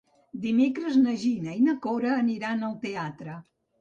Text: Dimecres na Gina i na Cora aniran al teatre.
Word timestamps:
Dimecres 0.45 0.95
na 1.01 1.13
Gina 1.25 1.53
i 1.59 1.67
na 1.67 1.75
Cora 1.85 2.17
aniran 2.25 2.67
al 2.71 2.77
teatre. 2.87 3.37